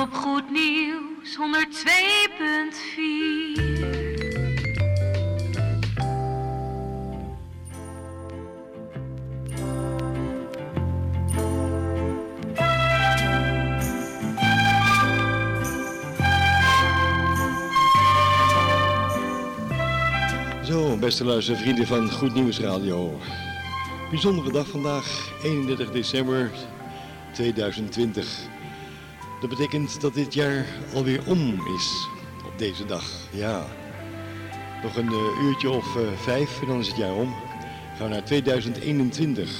[0.00, 3.09] Op Goed Nieuws 102.4.
[21.20, 23.18] beste luistervrienden van Goed Nieuws Radio.
[24.10, 26.50] Bijzondere dag vandaag, 31 december
[27.32, 28.38] 2020.
[29.40, 32.08] Dat betekent dat dit jaar alweer om is
[32.46, 33.04] op deze dag.
[33.30, 33.66] Ja,
[34.82, 37.34] nog een eh, uurtje of eh, vijf en dan is het jaar om.
[37.96, 39.50] Gaan we naar 2021.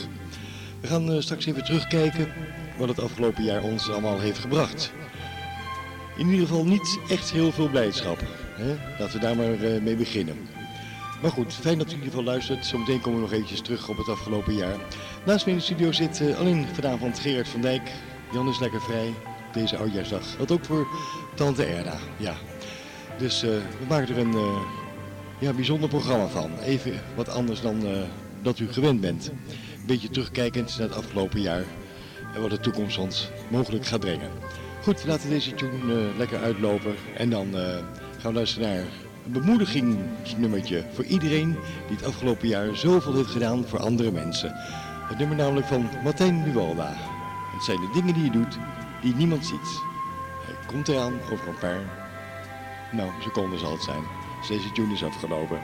[0.81, 2.33] We gaan eh, straks even terugkijken
[2.79, 4.93] wat het afgelopen jaar ons allemaal heeft gebracht.
[6.17, 8.19] In ieder geval niet echt heel veel blijdschap.
[8.55, 8.77] Hè?
[8.99, 10.60] Laten we daar maar mee beginnen.
[11.21, 12.67] Maar goed, fijn dat u in ieder geval luistert.
[12.67, 14.77] Zometeen komen we nog eventjes terug op het afgelopen jaar.
[15.27, 17.91] Naast me in de studio zit eh, alleen vanavond Gerard van Dijk.
[18.33, 19.15] Jan is lekker vrij
[19.53, 20.37] deze oudjaarsdag.
[20.37, 20.87] Wat ook voor
[21.35, 22.35] tante Erda, ja.
[23.19, 24.63] Dus eh, we maken er een eh,
[25.39, 26.59] ja, bijzonder programma van.
[26.59, 27.85] Even wat anders dan
[28.43, 29.29] dat u gewend bent.
[29.29, 31.65] Een beetje terugkijkend naar het afgelopen jaar.
[32.35, 34.31] En wat de toekomst ons mogelijk gaat brengen.
[34.83, 36.95] Goed, we laten deze tune lekker uitlopen.
[37.17, 37.53] En dan
[38.19, 38.85] gaan we luisteren naar
[39.33, 44.53] bemoedigingsnummertje voor iedereen die het afgelopen jaar zoveel heeft gedaan voor andere mensen.
[45.09, 46.93] Het nummer namelijk van Martijn Buwalda.
[47.55, 48.59] Het zijn de dingen die je doet
[49.03, 49.81] die niemand ziet.
[50.45, 51.81] Hij komt eraan over een paar,
[52.93, 54.03] nou, seconden zal het zijn.
[54.49, 55.61] Deze tune is afgelopen.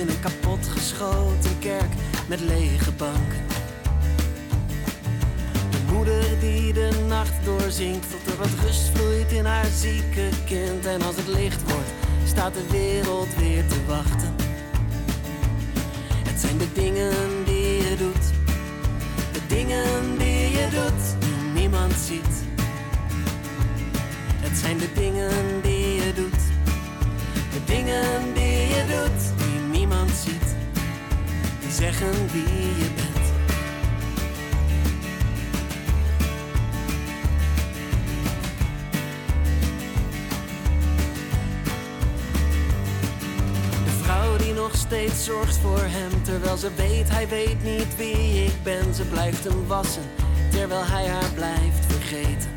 [0.00, 1.92] In een kapotgeschoten kerk
[2.28, 3.44] met lege banken.
[5.70, 10.86] De moeder die de nacht doorzingt tot er wat rust vloeit in haar zieke kind.
[10.86, 11.90] En als het licht wordt,
[12.24, 14.34] staat de wereld weer te wachten.
[16.28, 18.26] Het zijn de dingen die je doet,
[19.32, 22.34] de dingen die je doet, die niemand ziet.
[24.40, 26.40] Het zijn de dingen die je doet.
[27.52, 28.29] De dingen
[31.80, 33.26] zeggen wie je bent.
[43.84, 48.44] De vrouw die nog steeds zorgt voor hem, terwijl ze weet, hij weet niet wie
[48.44, 48.94] ik ben.
[48.94, 50.02] Ze blijft hem wassen,
[50.50, 52.50] terwijl hij haar blijft vergeten.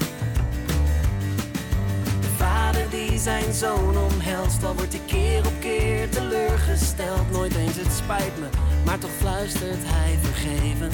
[2.22, 7.32] De vader die zijn zoon omhelst, al wordt hij keer op keer teleurgesteld.
[7.32, 10.92] Nooit eens het spijt me maar toch fluistert hij vergeven.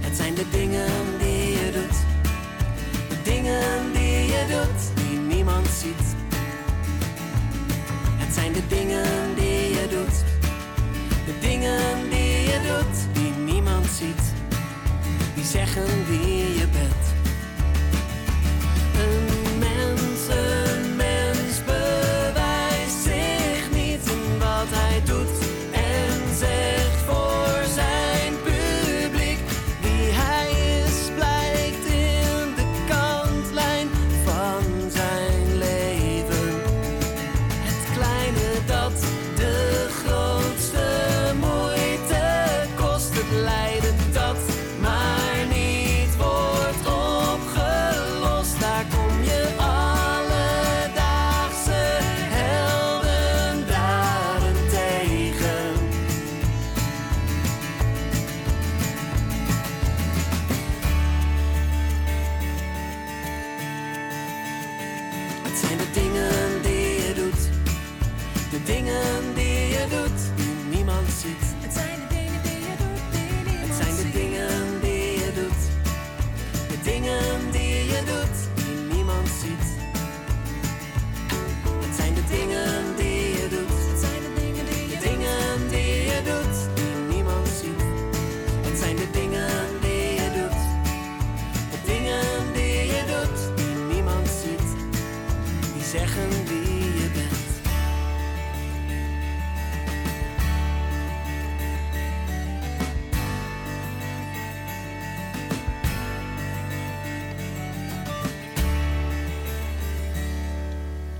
[0.00, 1.96] Het zijn de dingen die je doet,
[3.08, 6.16] de dingen die je doet, die niemand ziet.
[8.16, 10.24] Het zijn de dingen die je doet,
[11.26, 14.22] de dingen die je doet, die niemand ziet.
[15.34, 17.07] Die zeggen wie je bent.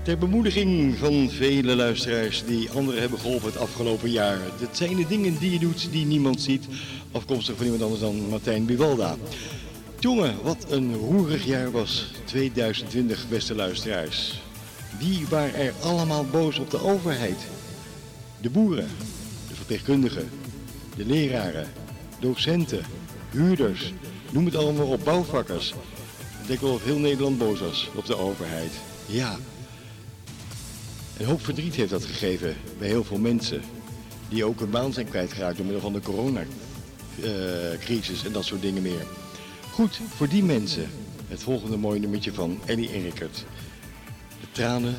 [0.09, 4.37] Ter bemoediging van vele luisteraars die anderen hebben geholpen het afgelopen jaar.
[4.59, 6.67] Het zijn de dingen die je doet die niemand ziet.
[7.11, 9.15] Afkomstig van iemand anders dan Martijn Bivalda.
[9.99, 14.41] Jongen, wat een roerig jaar was 2020, beste luisteraars.
[14.99, 17.47] Wie waren er allemaal boos op de overheid?
[18.41, 18.87] De boeren,
[19.47, 20.29] de verpleegkundigen,
[20.95, 21.67] de leraren,
[22.19, 22.85] docenten,
[23.31, 23.93] huurders,
[24.31, 25.73] noem het allemaal op, bouwvakkers.
[26.41, 28.71] Ik denk wel of heel Nederland boos was op de overheid.
[29.05, 29.37] Ja,
[31.19, 33.61] een hoop verdriet heeft dat gegeven bij heel veel mensen.
[34.29, 38.81] Die ook hun baan zijn kwijtgeraakt door middel van de coronacrisis en dat soort dingen
[38.81, 39.05] meer.
[39.71, 40.89] Goed, voor die mensen
[41.27, 43.45] het volgende mooie nummertje van Ellie en Rickert.
[44.41, 44.95] De tranen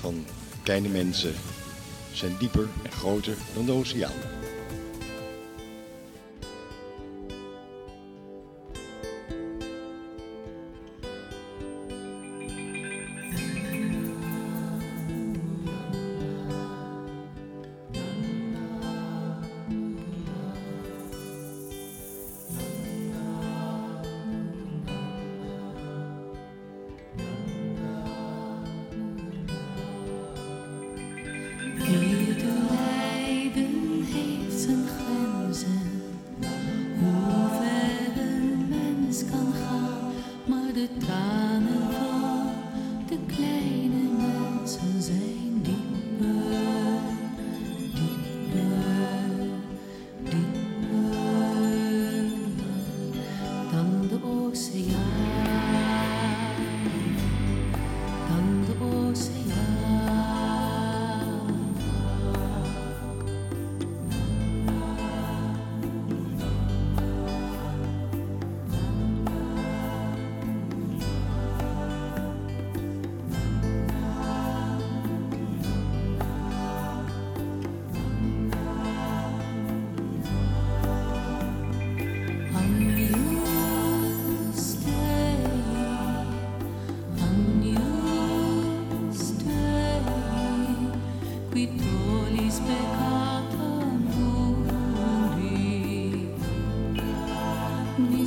[0.00, 0.24] van
[0.62, 1.34] kleine mensen
[2.12, 4.41] zijn dieper en groter dan de oceaan.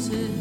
[0.10, 0.35] roses.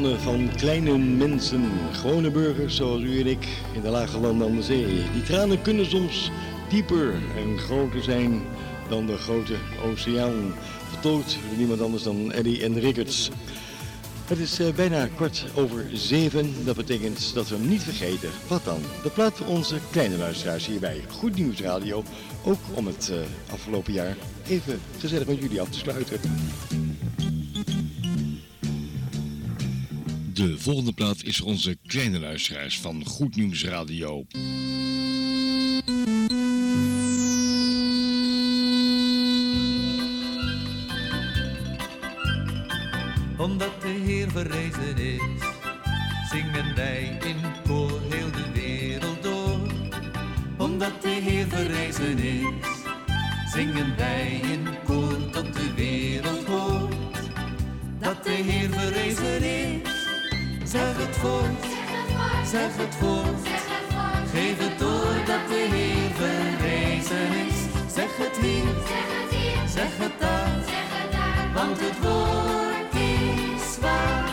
[0.00, 4.62] Van kleine mensen, gewone burgers zoals u en ik in de lage landen aan de
[4.62, 4.86] zee.
[4.86, 6.30] Die tranen kunnen soms
[6.68, 8.42] dieper en groter zijn
[8.88, 10.54] dan de grote oceaan.
[10.88, 13.30] Vertolkt door niemand anders dan Eddie en Rickards.
[14.26, 16.64] Het is uh, bijna kwart over zeven.
[16.64, 18.30] Dat betekent dat we hem niet vergeten.
[18.48, 18.80] Wat dan?
[19.02, 21.00] De plaat voor onze kleine luisteraars hierbij.
[21.08, 22.04] Goed Nieuws Radio.
[22.44, 23.18] Ook om het uh,
[23.52, 24.16] afgelopen jaar
[24.48, 26.20] even gezellig met jullie af te sluiten.
[30.34, 34.26] De volgende plaat is voor onze kleine luisteraars van Goed Nieuws Radio.
[43.36, 45.20] Omdat de Heer verrezen is,
[46.30, 47.36] zingen wij in
[47.66, 49.60] koor heel de wereld door.
[50.58, 52.66] Omdat de Heer verrezen is,
[53.52, 56.94] zingen wij in koor tot de wereld hoort.
[57.98, 59.91] Dat de Heer verrezen is,
[60.72, 61.64] zeg het voort,
[62.46, 63.48] zeg het voort.
[64.32, 67.58] Geef het door dat de Heer verrezen is.
[67.94, 68.74] Zeg het hier,
[69.68, 70.64] zeg het daar,
[71.54, 74.30] want het woord is waar.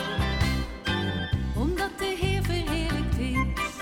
[1.56, 3.72] Omdat de Heer verheerlijkt is,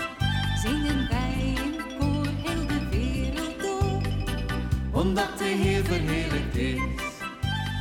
[0.61, 4.01] zingen wij in koor heel de wereld door.
[5.01, 6.81] Omdat de Heer verheerlijkt is,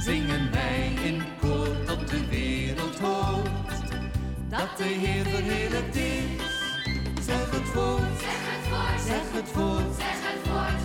[0.04, 3.37] zingen wij in koor tot de wereld hoort.
[4.50, 6.44] Dat de Heer verheerlijkt is,
[7.20, 8.20] zeg het voort,
[9.06, 10.02] zeg het voort.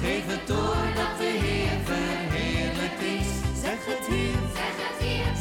[0.01, 3.62] Geef het door dat de Heer verheerlijkt is.
[3.62, 4.34] Zeg het hier,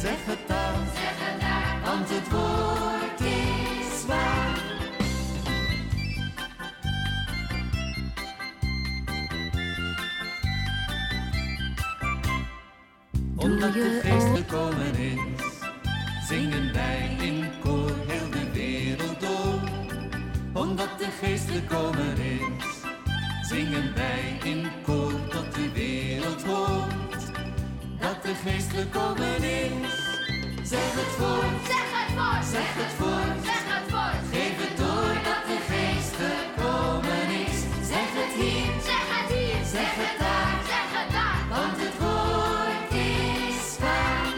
[0.01, 4.61] zeg het daar, want het woord is waar.
[13.37, 15.19] Omdat de geest gekomen is,
[16.29, 17.12] zingen wij
[21.23, 22.41] geest gekomen is,
[23.49, 27.23] zingen wij in koor tot de wereld hoort.
[28.01, 29.93] Dat de geest gekomen is,
[30.63, 33.45] zeg het voort, Zeg het voort, zeg het voort.
[33.45, 34.23] zeg het voort.
[34.33, 37.59] Geef het door dat de geest gekomen is.
[37.89, 41.41] Zeg het hier, Zeg het hier, zeg het daar, zeg het daar.
[41.49, 44.31] want het woord is waar.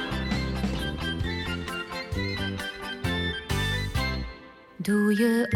[4.76, 5.46] Doe je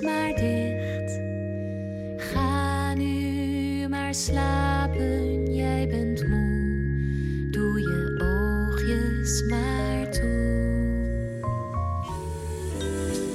[0.00, 1.20] maar dicht.
[2.16, 7.48] Ga nu maar slapen, jij bent moe.
[7.50, 10.62] Doe je oogjes maar toe.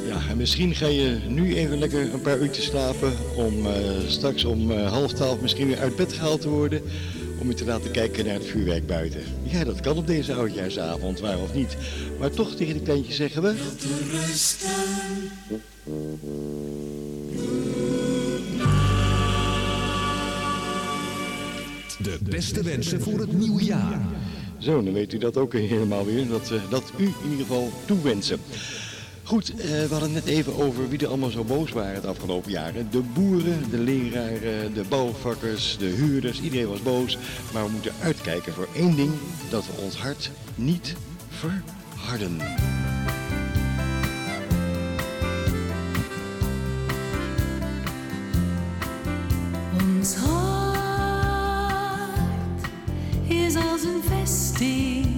[0.07, 3.73] Ja, en misschien ga je nu even lekker een paar uurtjes slapen om eh,
[4.07, 6.81] straks om eh, half twaalf misschien weer uit bed gehaald te worden.
[7.39, 9.21] Om je te laten kijken naar het vuurwerk buiten.
[9.43, 11.77] Ja, dat kan op deze oudjaarsavond, waar of niet.
[12.19, 13.53] Maar toch tegen de kleintjes zeggen we...
[13.53, 14.05] De
[22.29, 24.01] beste wensen voor het nieuwe jaar.
[24.57, 26.27] Zo, dan weet u dat ook helemaal weer.
[26.27, 28.39] Dat, eh, dat u in ieder geval toewensen.
[29.23, 32.05] Goed, eh, we hadden het net even over wie er allemaal zo boos waren het
[32.05, 32.87] afgelopen jaren.
[32.91, 37.17] De boeren, de leraren, de bouwvakkers, de huurders, iedereen was boos.
[37.53, 39.11] Maar we moeten uitkijken voor één ding,
[39.49, 40.95] dat we ons hart niet
[41.29, 42.37] verharden.
[49.99, 50.38] Ons hart
[54.29, 55.08] als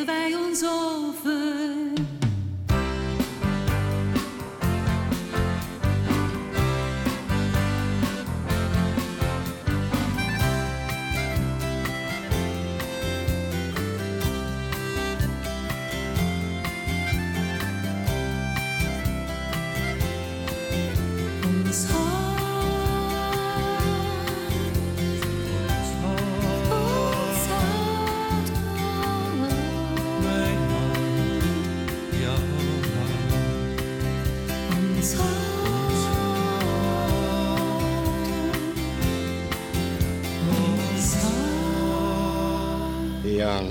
[0.00, 0.89] geven wij ons over.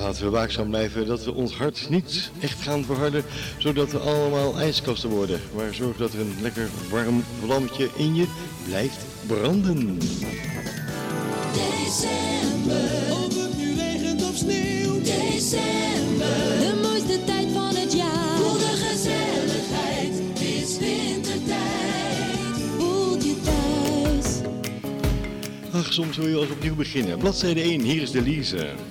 [0.10, 3.24] Laten we waakzaam blijven dat we ons hart niet echt gaan verharden,
[3.58, 5.40] zodat we allemaal ijskasten worden.
[5.56, 8.28] Maar zorg dat er een lekker warm vlammetje in je
[8.68, 9.98] blijft branden.
[13.12, 15.06] Of het nu regent of sneeuwt.
[15.06, 16.60] December.
[16.60, 18.38] De mooiste tijd van het jaar.
[18.38, 20.14] Voel de gezelligheid.
[20.30, 22.58] Het is wintertijd.
[22.78, 24.42] Voelt je thuis.
[25.72, 27.18] Ach, soms wil je eens opnieuw beginnen.
[27.18, 28.89] Bladzijde 1, hier is de Lise.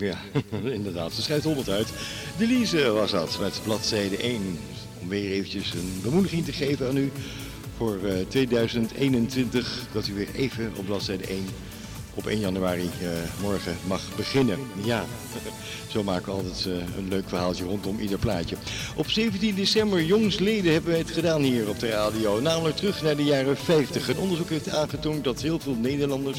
[0.00, 0.18] Ja,
[0.72, 1.88] inderdaad, ze schrijft 100 uit.
[2.38, 4.58] De Lise was dat, met bladzijde 1.
[5.00, 7.10] Om weer eventjes een bemoediging te geven aan u
[7.76, 9.86] voor eh, 2021.
[9.92, 11.44] Dat u weer even op bladzijde 1
[12.14, 13.08] op 1 januari eh,
[13.40, 14.58] morgen mag beginnen.
[14.82, 15.04] Ja,
[15.92, 18.56] zo maken we altijd eh, een leuk verhaaltje rondom ieder plaatje.
[18.96, 22.40] Op 17 december, jongsleden, hebben wij het gedaan hier op de radio.
[22.40, 24.08] Namelijk terug naar de jaren 50.
[24.08, 26.38] Een onderzoek heeft aangetoond dat heel veel Nederlanders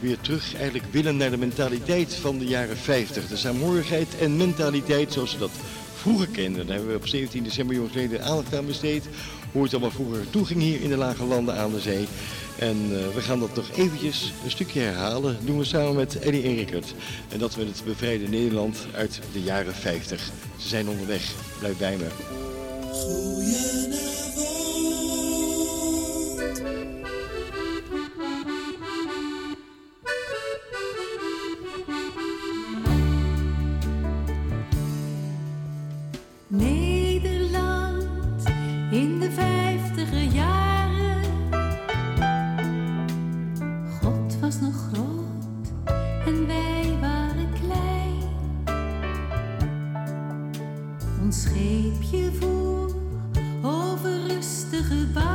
[0.00, 3.28] weer terug eigenlijk willen naar de mentaliteit van de jaren 50.
[3.28, 5.50] De saamhorigheid en mentaliteit zoals ze dat
[6.02, 6.66] vroeger kenden.
[6.66, 9.04] Daar hebben we op 17 december jongsleden aandacht aan besteed.
[9.52, 12.06] Hoe het allemaal vroeger toeging hier in de lage landen aan de zee.
[12.58, 15.38] En eh, we gaan dat nog eventjes een stukje herhalen.
[15.44, 16.94] doen we samen met Eddie en Rickert.
[17.28, 20.30] En dat we het bevrijde Nederland uit de jaren 50.
[20.56, 21.32] Ze zijn onderweg.
[21.58, 22.06] Blijf bij me.
[22.92, 23.81] Nederland
[54.88, 55.31] terug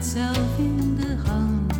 [0.00, 1.72] zelf in de hand.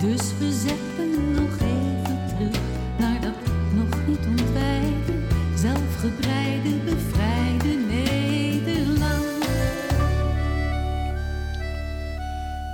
[0.00, 2.60] Dus we zetten nog even terug
[2.98, 3.34] naar dat
[3.74, 5.12] nog niet ontwijde,
[5.54, 9.44] zelfgebreide, bevrijde Nederland.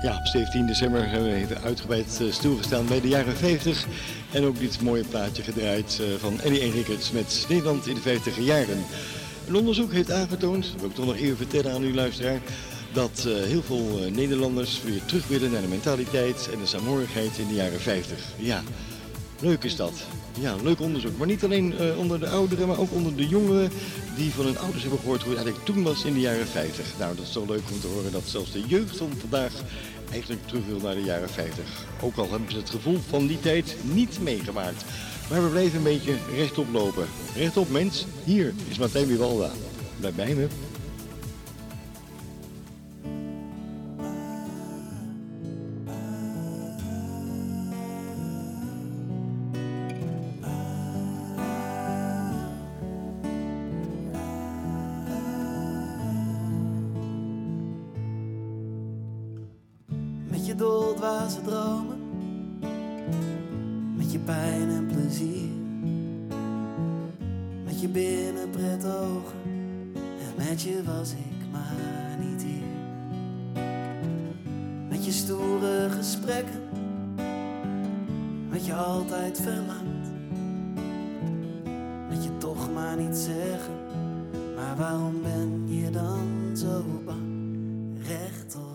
[0.02, 3.86] Ja, op 17 december hebben we even uitgebreid eh, stilgestaan bij de jaren 50.
[4.32, 8.38] En ook dit mooie plaatje gedraaid eh, van Eddie Enriquets met Nederland in de 50
[8.38, 8.84] jaren.
[9.48, 12.40] Een onderzoek heeft aangetoond, dat wil ik toch nog even vertellen aan uw luisteraar,
[12.96, 17.38] dat eh, heel veel eh, Nederlanders weer terug willen naar de mentaliteit en de saamhorigheid
[17.38, 18.18] in de jaren 50.
[18.36, 18.62] Ja,
[19.40, 19.92] leuk is dat.
[20.40, 21.16] Ja, leuk onderzoek.
[21.18, 23.70] Maar niet alleen eh, onder de ouderen, maar ook onder de jongeren
[24.16, 26.86] die van hun ouders hebben gehoord hoe het eigenlijk toen was in de jaren 50.
[26.98, 29.52] Nou, dat is toch leuk om te horen dat zelfs de jeugd van vandaag
[30.10, 31.64] eigenlijk terug wil naar de jaren 50.
[32.00, 34.84] Ook al hebben ze het gevoel van die tijd niet meegemaakt.
[35.30, 37.06] Maar we blijven een beetje rechtop lopen.
[37.34, 39.50] Rechtop mens, hier is Martijn Wiewalda.
[40.00, 40.65] Blijf bij me.
[82.76, 83.74] Maar niet zeggen,
[84.54, 87.98] maar waarom ben je dan zo bang?
[88.06, 88.65] Rechtop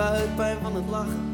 [0.00, 1.29] buikpijn van het lachen.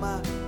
[0.00, 0.39] my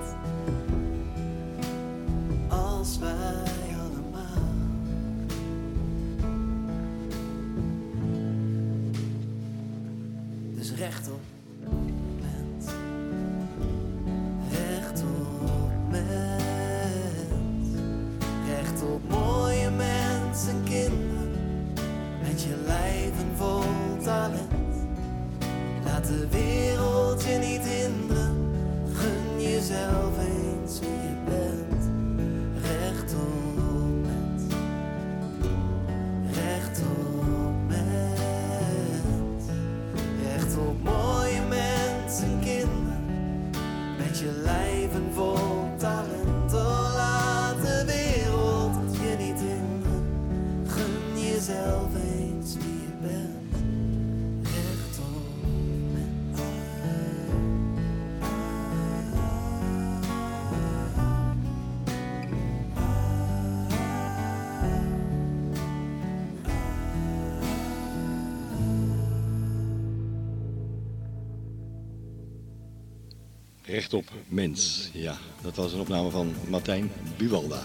[73.72, 77.62] Rechtop mens, ja, dat was een opname van Martijn Buwalda.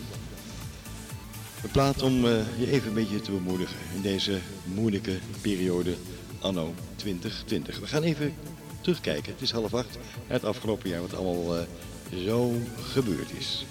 [1.63, 5.96] Een plaat om eh, je even een beetje te bemoedigen in deze moeilijke periode
[6.39, 7.80] anno 2020.
[7.80, 8.34] We gaan even
[8.82, 11.63] terugkijken, het is half acht, het afgelopen jaar wat allemaal eh,
[12.26, 13.65] zo gebeurd is.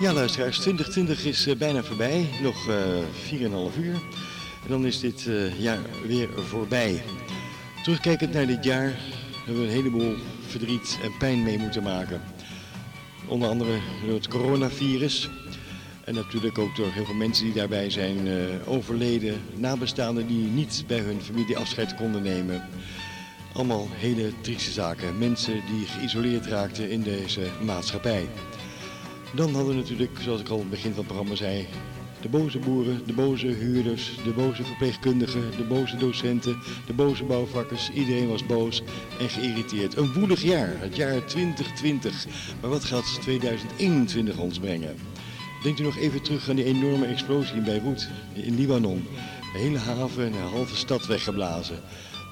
[0.00, 3.02] Ja luisteraars, 2020 is eh, bijna voorbij, nog eh
[3.72, 4.17] 4,5 uur.
[4.68, 7.02] Dan is dit eh, jaar weer voorbij.
[7.82, 8.92] Terugkijkend naar dit jaar
[9.44, 10.14] hebben we een heleboel
[10.46, 12.20] verdriet en pijn mee moeten maken.
[13.26, 15.30] Onder andere door het coronavirus.
[16.04, 18.34] En natuurlijk ook door heel veel mensen die daarbij zijn eh,
[18.68, 19.40] overleden.
[19.54, 22.68] Nabestaanden die niet bij hun familie afscheid konden nemen.
[23.54, 25.18] Allemaal hele trieste zaken.
[25.18, 28.28] Mensen die geïsoleerd raakten in deze maatschappij.
[29.34, 31.66] Dan hadden we natuurlijk, zoals ik al aan het begin van het programma zei,
[32.20, 37.90] de boze boeren, de boze huurders, de boze verpleegkundigen, de boze docenten, de boze bouwvakkers.
[37.90, 38.82] Iedereen was boos
[39.20, 39.96] en geïrriteerd.
[39.96, 42.26] Een woelig jaar, het jaar 2020.
[42.60, 44.96] Maar wat gaat 2021 ons brengen?
[45.62, 49.06] Denkt u nog even terug aan die enorme explosie in Beirut, in Libanon.
[49.52, 51.80] De hele haven en een halve stad weggeblazen.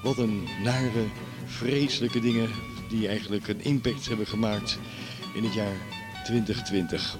[0.03, 1.05] Wat een nare,
[1.45, 2.49] vreselijke dingen
[2.89, 4.79] die eigenlijk een impact hebben gemaakt
[5.35, 5.75] in het jaar
[6.23, 7.17] 2020.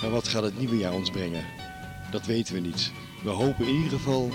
[0.00, 1.61] Maar wat gaat het nieuwe jaar ons brengen?
[2.12, 2.92] Dat weten we niet.
[3.22, 4.30] We hopen in ieder geval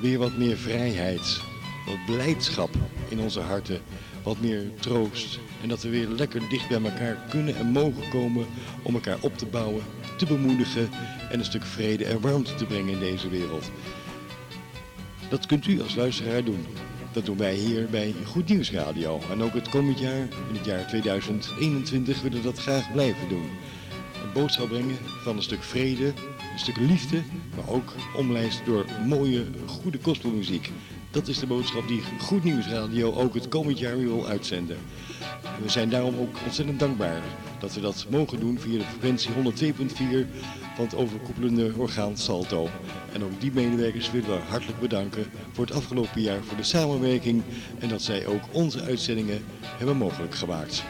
[0.00, 1.40] weer wat meer vrijheid,
[1.86, 2.70] wat blijdschap
[3.08, 3.80] in onze harten,
[4.22, 5.38] wat meer troost.
[5.62, 8.46] En dat we weer lekker dicht bij elkaar kunnen en mogen komen
[8.82, 9.82] om elkaar op te bouwen,
[10.16, 10.88] te bemoedigen
[11.30, 13.70] en een stuk vrede en warmte te brengen in deze wereld.
[15.28, 16.66] Dat kunt u als luisteraar doen.
[17.12, 19.20] Dat doen wij hier bij Goed Nieuws Radio.
[19.30, 23.50] En ook het komend jaar, in het jaar 2021, willen we dat graag blijven doen.
[24.22, 26.12] Een boodschap brengen van een stuk vrede,
[26.58, 27.22] stuk liefde,
[27.56, 30.72] maar ook omlijst door mooie, goede gospelmuziek.
[31.10, 34.76] Dat is de boodschap die Goed Nieuws Radio ook het komend jaar weer wil uitzenden.
[35.56, 37.22] En we zijn daarom ook ontzettend dankbaar
[37.58, 39.30] dat we dat mogen doen via de frequentie
[39.74, 39.86] 102.4
[40.74, 42.68] van het overkoepelende orgaan Salto.
[43.12, 47.42] En ook die medewerkers willen we hartelijk bedanken voor het afgelopen jaar voor de samenwerking
[47.78, 49.44] en dat zij ook onze uitzendingen
[49.78, 50.84] hebben mogelijk gemaakt.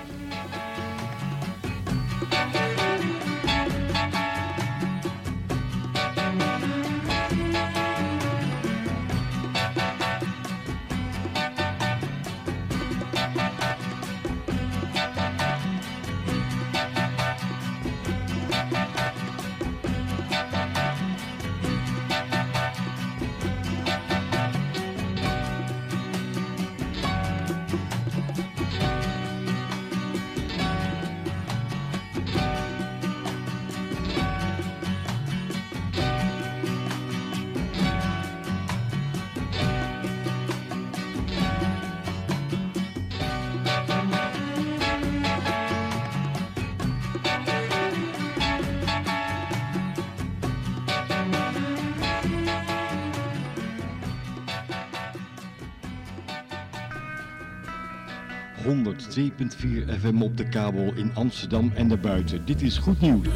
[58.97, 62.45] 102.4 FM op de kabel in Amsterdam en daarbuiten.
[62.45, 63.27] Dit is goed nieuws.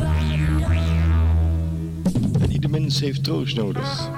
[2.41, 4.11] En ieder mens heeft troost nodig.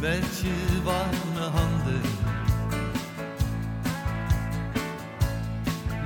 [0.00, 2.00] Met je warme handen.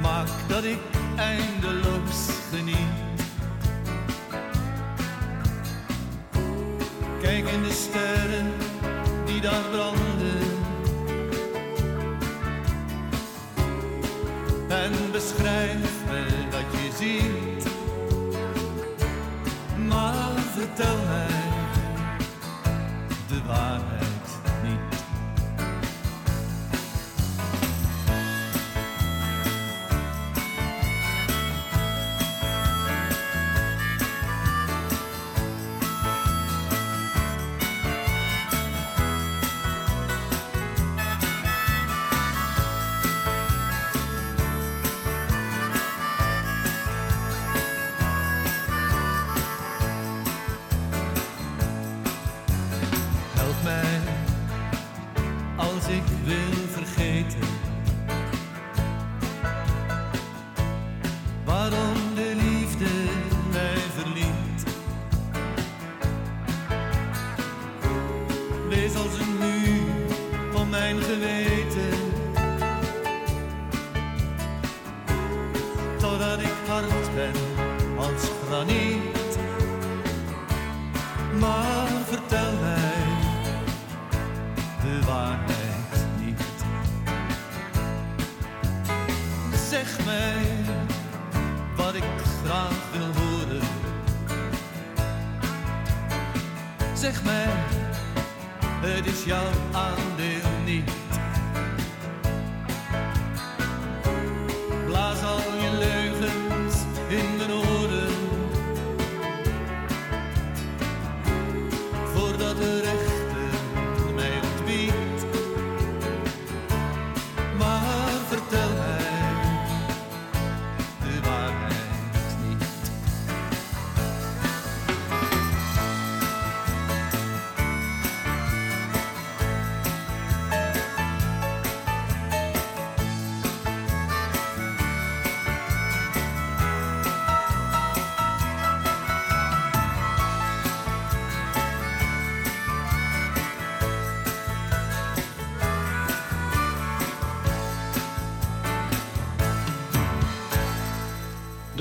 [0.00, 0.78] Maak dat ik
[1.16, 3.20] eindeloos geniet.
[7.20, 8.52] Kijk in de sterren
[9.24, 10.60] die daar branden.
[14.68, 17.66] en beschrijf me wat je ziet.
[19.88, 21.51] Maar vertel mij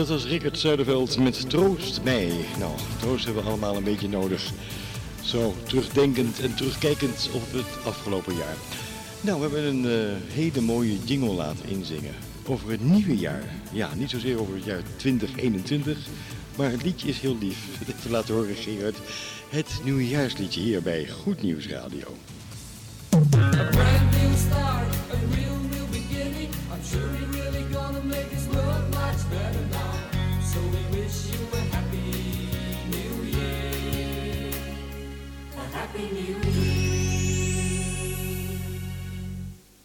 [0.02, 2.32] Dat was Rickert Zuiderveld met Troost mij.
[2.60, 4.52] Nou, troost hebben we allemaal een beetje nodig.
[5.24, 8.56] Zo terugdenkend en terugkijkend op het afgelopen jaar.
[9.22, 12.14] Nou, we hebben een eh, hele mooie jingle laten inzingen.
[12.48, 13.44] Over het nieuwe jaar.
[13.72, 15.98] Ja, niet zozeer over het jaar 2021.
[16.56, 17.68] Maar het liedje is heel lief.
[17.98, 18.98] Even laten horen, Gerard.
[19.50, 22.18] Het nieuwjaarsliedje hier bij Goed Nieuws Radio.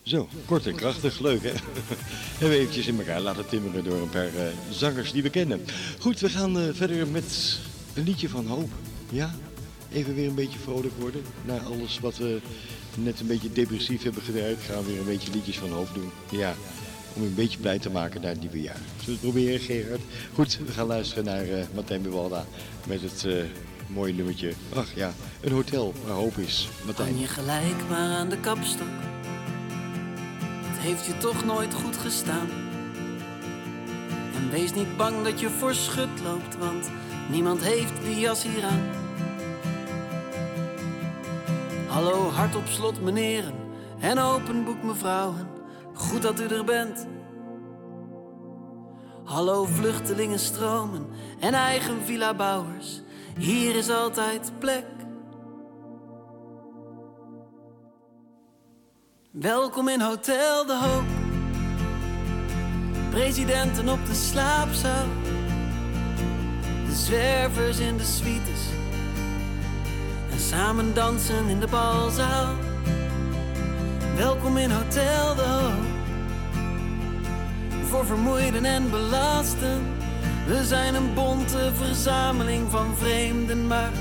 [0.07, 1.53] Zo, kort en krachtig, leuk hè?
[2.39, 5.65] Hebben we eventjes in elkaar laten timmeren door een paar eh, zangers die we kennen.
[5.99, 7.59] Goed, we gaan eh, verder met
[7.95, 8.69] een liedje van hoop.
[9.11, 9.35] Ja,
[9.93, 11.23] even weer een beetje vrolijk worden.
[11.45, 12.41] Na alles wat we
[12.95, 16.11] net een beetje depressief hebben gedraaid, gaan we weer een beetje liedjes van hoop doen.
[16.31, 16.55] Ja,
[17.13, 18.81] om een beetje blij te maken naar het nieuwe jaar.
[19.05, 20.01] Zullen we het proberen, Gerard?
[20.35, 22.47] Goed, we gaan luisteren naar eh Martijn Bewalda
[22.87, 23.27] met het
[23.87, 24.53] mooie nummertje.
[24.75, 26.69] Ach ja, een hotel waar hoop is.
[26.85, 27.09] Martijn.
[27.09, 29.16] Kan je gelijk maar aan de kapstok.
[30.87, 32.49] Heeft je toch nooit goed gestaan.
[34.35, 36.91] En wees niet bang dat je voor schut loopt, want
[37.31, 38.83] niemand heeft die jas hier aan.
[41.89, 43.55] Hallo, hart op slot, meneren
[44.01, 45.49] en open boek, mevrouwen.
[45.95, 47.07] goed dat u er bent.
[49.25, 51.07] Hallo vluchtelingenstromen
[51.41, 53.01] en eigen villa-bouwers,
[53.39, 54.96] hier is altijd plek.
[59.41, 61.05] Welkom in Hotel De Hoop.
[63.11, 65.07] Presidenten op de slaapzaal.
[66.87, 68.61] De zwervers in de suites.
[70.31, 72.55] En samen dansen in de balzaal.
[74.17, 75.85] Welkom in Hotel De Hoop.
[77.89, 79.83] Voor vermoeiden en belasten.
[80.47, 83.93] We zijn een bonte verzameling van vreemden, maar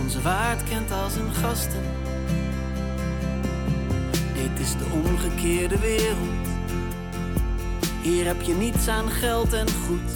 [0.00, 2.01] onze waard kent als een gasten.
[4.42, 6.46] Dit is de omgekeerde wereld.
[8.00, 10.10] Hier heb je niets aan geld en goed.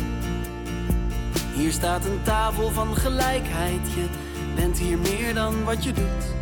[1.55, 3.81] Hier staat een tafel van gelijkheid.
[3.95, 4.07] Je
[4.55, 6.35] bent hier meer dan wat je doet.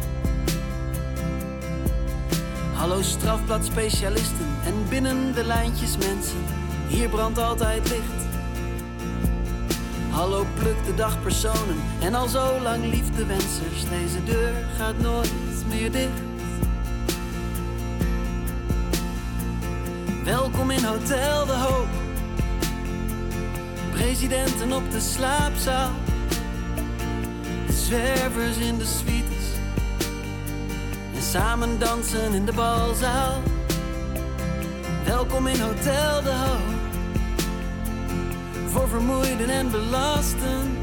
[2.73, 6.45] Hallo strafbladspecialisten en binnen de lijntjes mensen.
[6.89, 8.27] Hier brandt altijd licht.
[10.11, 13.89] Hallo pluk de dagpersonen en al zo lang liefdewensers.
[13.89, 15.33] Deze deur gaat nooit
[15.69, 16.34] meer dicht.
[20.25, 21.89] Welkom in Hotel De Hoop.
[23.91, 25.91] Presidenten op de slaapzaal.
[27.67, 29.45] De zwervers in de suites.
[31.15, 33.43] En samen dansen in de balzaal.
[35.05, 36.75] Welkom in Hotel De Hoop.
[38.67, 40.79] Voor vermoeiden en belasten.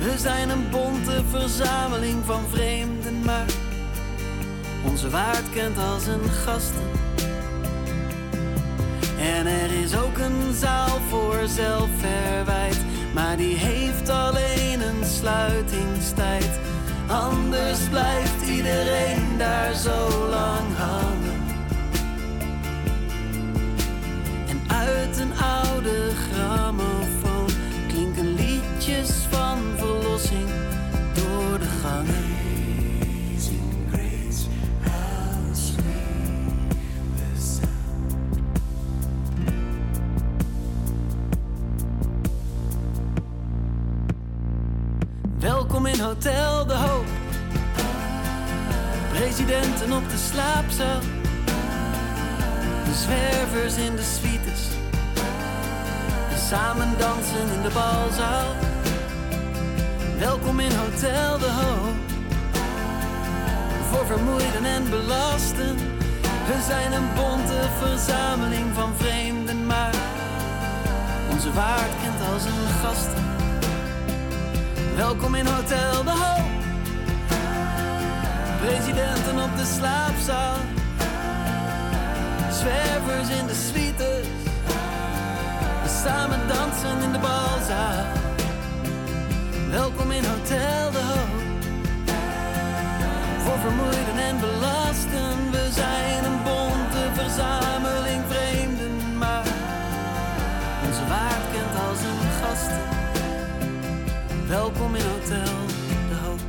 [0.00, 3.46] We zijn een bonte verzameling van vreemden, maar
[4.84, 7.14] onze waard kent als een gasten.
[9.34, 16.60] En er is ook een zaal voor zelfverwijt, maar die heeft alleen een sluitingstijd.
[17.06, 21.44] Anders blijft iedereen daar zo lang hangen.
[24.48, 27.48] En uit een oude grammofoon
[27.88, 30.65] klinken liedjes van verlossing
[45.76, 47.06] Welkom in Hotel De Hoop.
[49.12, 51.00] Presidenten op de slaapzaal.
[52.84, 54.62] De zwervers in de suites.
[56.30, 58.54] En samen dansen in de balzaal.
[60.18, 61.96] Welkom in Hotel De Hoop.
[63.90, 65.76] Voor vermoeiden en belasten.
[66.46, 69.94] We zijn een bonte verzameling van vreemden, maar
[71.30, 73.25] onze waard kent als een gasten.
[74.96, 76.46] Welkom in Hotel De Hoop.
[78.60, 80.56] Presidenten op de slaapzaal.
[82.50, 84.26] Zwervers in de suites.
[85.82, 88.04] We samen dansen in de balzaal.
[89.70, 91.34] Welkom in Hotel De Hoop.
[93.44, 95.50] Voor vermoeiden en belasten.
[95.50, 99.44] We zijn een bonte verzameling vreemden, maar
[100.86, 103.05] onze waard kent als een gasten.
[104.48, 105.44] Welkom in Hotel
[106.08, 106.40] De Hoop.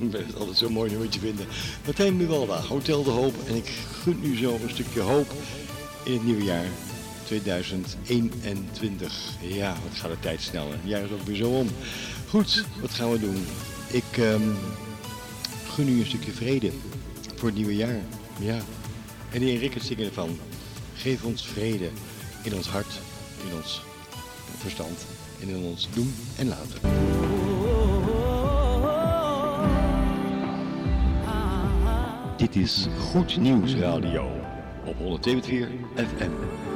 [0.00, 1.46] Ik ben het altijd zo'n mooi nummertje vinden.
[1.84, 3.34] Martijn Buwalda, Hotel De Hoop.
[3.46, 3.66] En ik
[4.02, 5.32] gun u zo een stukje hoop
[6.04, 6.66] in het nieuwe jaar
[7.24, 9.12] 2021.
[9.40, 10.70] Ja, wat gaat de tijd snel.
[10.70, 11.68] Het jaar is ook weer zo om.
[12.28, 13.46] Goed, wat gaan we doen?
[13.88, 14.50] Ik ehm,
[15.68, 16.70] gun u een stukje vrede
[17.36, 18.00] voor het nieuwe jaar.
[18.38, 18.58] Ja.
[19.32, 20.38] En heer Rickert zingen ervan.
[20.94, 21.90] Geef ons vrede
[22.42, 23.00] in ons hart,
[23.48, 23.82] in ons
[24.58, 25.06] verstand
[25.42, 26.80] en in ons doen en laten.
[32.36, 34.30] Dit is Goed Nieuws Radio
[34.84, 36.69] op 102.4 FM.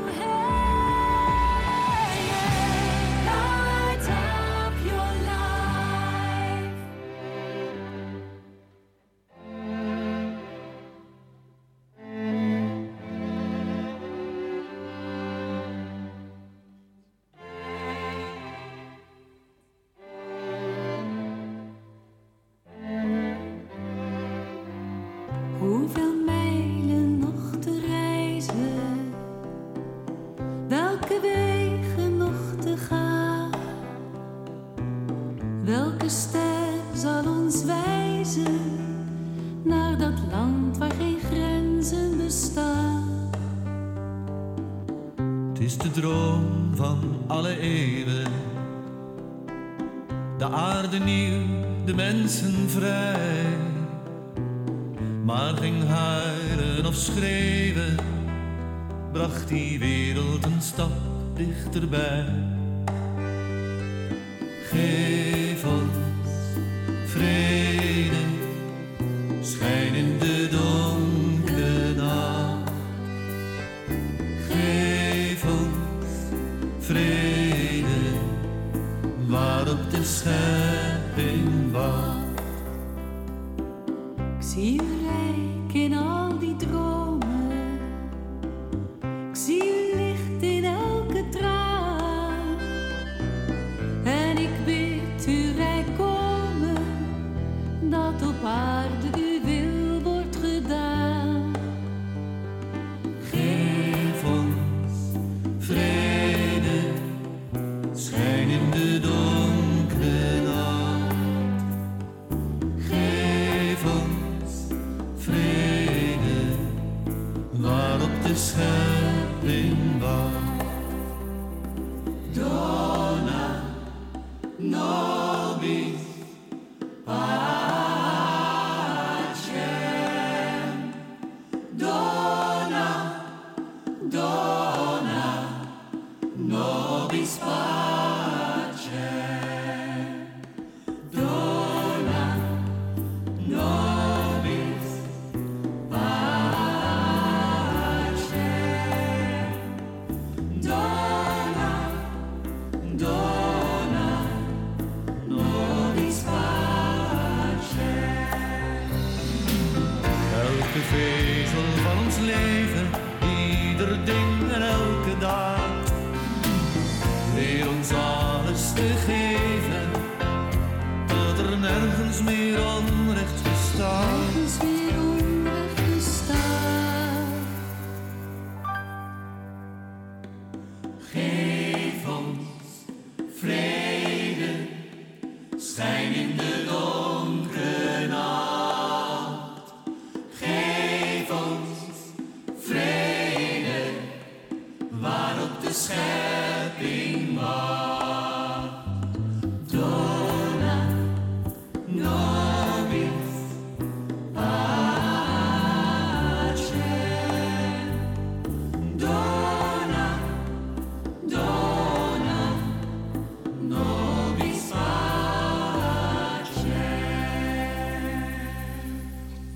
[59.47, 60.93] Die wereld een stap
[61.35, 62.27] dichterbij.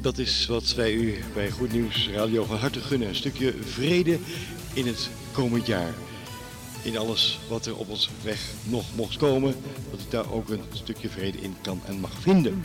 [0.09, 3.09] Dat is wat wij u bij Goed Nieuws Radio van harte gunnen.
[3.09, 4.19] Een stukje vrede
[4.73, 5.95] in het komend jaar.
[6.83, 9.55] In alles wat er op ons weg nog mocht komen,
[9.91, 12.63] dat u daar ook een stukje vrede in kan en mag vinden.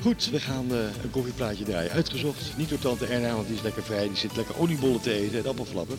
[0.00, 1.90] Goed, we gaan eh, een koffieplaatje draaien.
[1.90, 4.08] Uitgezocht, niet door tante Erna, want die is lekker vrij.
[4.08, 5.98] Die zit lekker oliebollen te eten en appelflappen.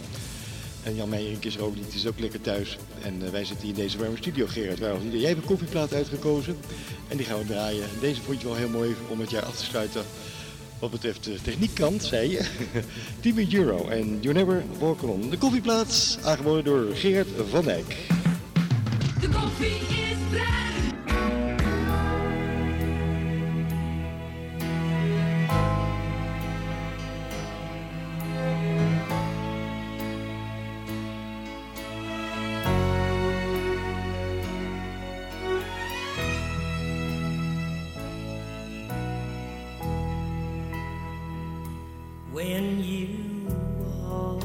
[0.84, 2.78] En Jan Meijerink is er ook niet, die is ook lekker thuis.
[3.02, 4.48] En eh, wij zitten hier in deze warme studio.
[4.48, 5.10] Gerard, waarom?
[5.12, 6.58] Jij hebt een koffieplaat uitgekozen
[7.08, 7.88] en die gaan we draaien.
[8.00, 10.02] Deze vond je wel heel mooi om het jaar af te sluiten.
[10.80, 12.45] Wat betreft de techniekkant, zei je.
[13.21, 15.30] Team Euro en You Never Walk Alone.
[15.30, 17.95] De koffieplaats, aangeboden door Gerard van Dijk.
[19.21, 20.64] De koffie is.
[42.36, 43.48] When you
[43.80, 44.42] walk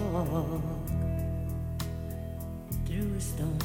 [2.86, 3.58] through a storm.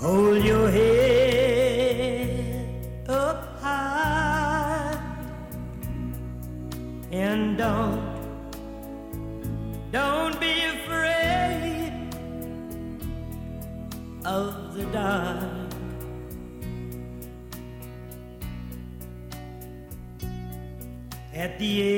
[0.00, 0.97] Hold your head
[21.58, 21.97] the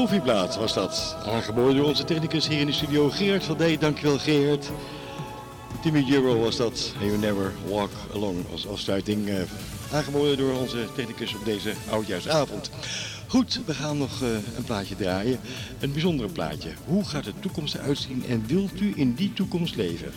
[0.00, 1.16] De koffieplaat was dat.
[1.26, 3.80] Aangeboden door onze technicus hier in de studio Gerard van Dijk.
[3.80, 4.70] Dankjewel Gerard.
[5.82, 6.92] Timmy Euro was dat.
[7.00, 9.28] And you never walk alone als afsluiting.
[9.28, 9.34] eh,
[9.92, 12.70] aangeboden door onze technicus op deze oudjaarsavond.
[13.26, 15.40] Goed, we gaan nog eh, een plaatje draaien.
[15.80, 16.70] Een bijzondere plaatje.
[16.84, 20.12] Hoe gaat de toekomst eruit zien en wilt u in die toekomst leven?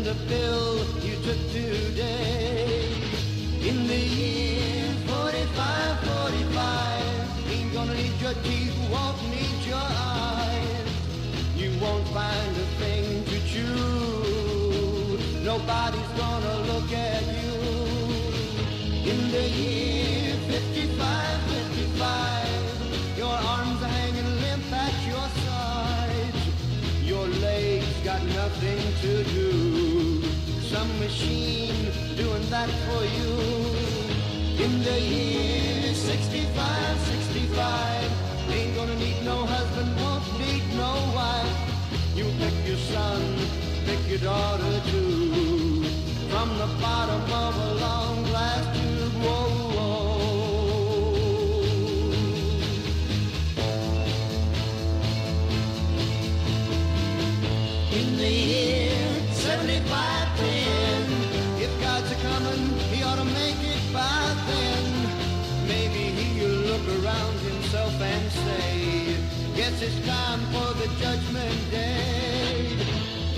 [0.00, 2.90] In the pill you took today.
[3.68, 10.88] In the year 45, 45, ain't gonna need your teeth, won't need your eyes.
[11.54, 15.18] You won't find a thing to chew.
[15.44, 15.89] Nobody's
[32.68, 33.32] for you.
[34.64, 41.56] In the year 65, 65, ain't gonna need no husband, won't need no wife.
[42.14, 43.22] You pick your son,
[43.86, 45.84] pick your daughter too.
[46.28, 48.79] From the bottom of a long glass
[69.82, 72.76] It's time for the judgment day.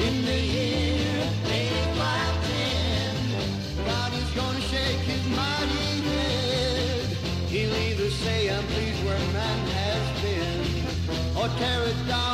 [0.07, 2.47] In the year 85,
[3.79, 7.07] 10, God is gonna shake his mighty head.
[7.47, 12.32] He'll either say, I'm pleased where man has been, or tear it down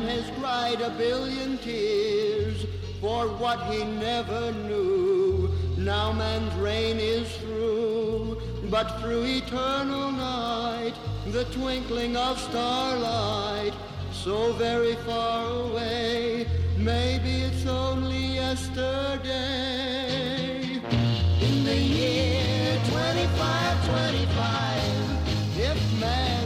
[0.00, 2.64] man has cried a billion tears
[3.00, 5.50] for what he never knew.
[5.76, 8.40] Now man's reign is through,
[8.70, 10.94] but through eternal night,
[11.28, 13.72] the twinkling of starlight,
[14.12, 16.46] so very far away,
[16.76, 19.30] maybe it's only yesterday.
[21.40, 24.40] In the year 2525,
[26.02, 26.39] a happy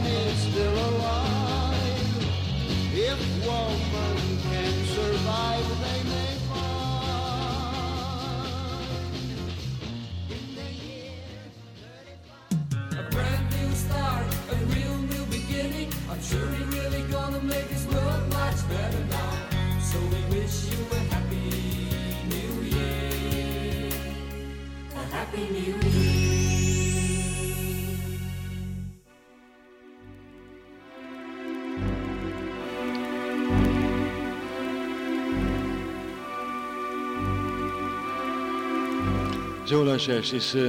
[39.65, 40.61] Zo luisteraars, het is eh,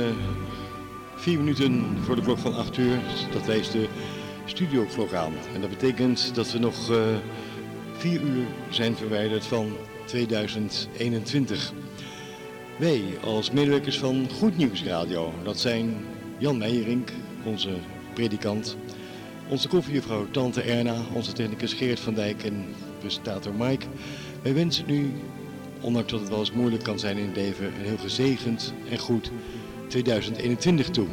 [1.17, 2.99] vier minuten voor de klok van 8 uur.
[3.33, 3.89] Dat wijst de
[4.45, 5.33] studioklok aan.
[5.55, 6.99] En dat betekent dat we nog eh,
[7.97, 11.73] vier uur zijn verwijderd van 2021.
[12.77, 15.97] Wij als medewerkers van Goed Nieuws Radio, dat zijn
[16.39, 17.11] Jan Meijerink,
[17.45, 17.70] onze
[18.14, 18.77] predikant,
[19.49, 22.64] onze koffiejuffrouw Tante Erna, onze technicus Geert van Dijk en
[22.99, 23.87] presentator Mike.
[24.43, 25.12] Wij wensen u
[25.81, 28.99] ondanks dat het wel eens moeilijk kan zijn in het leven, een heel gezegend en
[28.99, 29.31] goed
[29.89, 31.07] 2021 toe.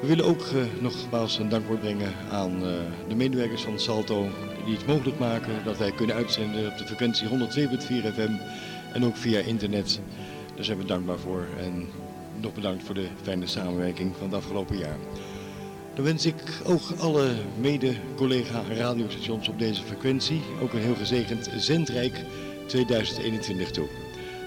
[0.00, 2.68] We willen ook uh, nogmaals een dankwoord brengen aan uh,
[3.08, 4.28] de medewerkers van Salto
[4.64, 7.34] die het mogelijk maken dat wij kunnen uitzenden op de frequentie 102.4
[8.14, 8.32] FM
[8.94, 10.00] en ook via internet.
[10.54, 11.88] Daar zijn we dankbaar voor en
[12.40, 14.96] nog bedankt voor de fijne samenwerking van het afgelopen jaar.
[15.94, 17.30] Dan wens ik ook alle
[17.60, 22.24] mede-collega radiostations op deze frequentie ook een heel gezegend zendrijk
[22.66, 23.86] 2021 toe.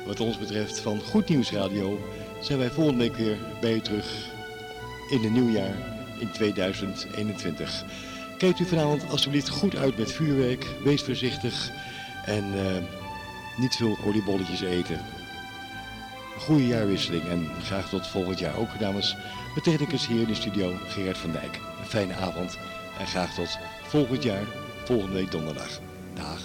[0.06, 2.00] Wat ons betreft van Goed Nieuws Radio
[2.42, 4.30] zijn wij volgende week weer bij u terug
[5.10, 5.76] in het nieuwjaar
[6.20, 7.86] in 2021.
[8.38, 11.72] Kijkt u vanavond alsjeblieft goed uit met vuurwerk, wees voorzichtig
[12.26, 12.97] en uh,
[13.58, 15.00] niet veel oliebolletjes eten.
[16.36, 19.16] Een goede jaarwisseling en graag tot volgend jaar ook namens
[19.56, 21.60] de technicus hier in de studio Gerard van Dijk.
[21.80, 22.58] Een fijne avond
[23.00, 24.44] en graag tot volgend jaar,
[24.84, 25.80] volgende week donderdag.
[26.14, 26.40] Dag.